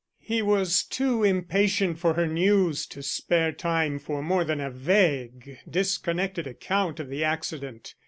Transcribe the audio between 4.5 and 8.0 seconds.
a vague disconnected account of the accident.